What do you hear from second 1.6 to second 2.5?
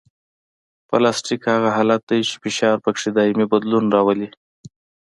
حالت دی چې